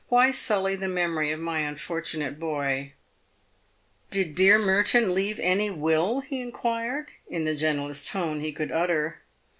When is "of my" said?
1.29-1.59